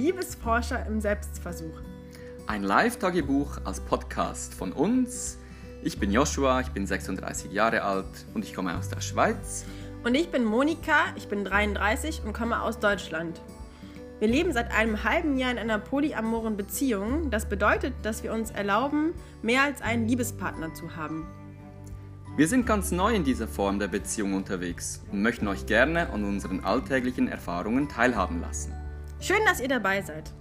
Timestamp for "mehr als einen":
19.42-20.08